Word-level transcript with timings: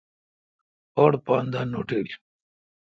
اوڈ 0.97 1.11
پان 1.25 1.43
دا 1.53 1.61
نوٹل۔ 1.71 2.07